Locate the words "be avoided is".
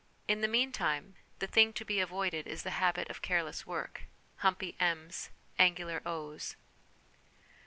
1.85-2.63